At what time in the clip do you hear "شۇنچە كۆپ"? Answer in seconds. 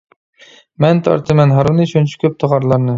1.95-2.45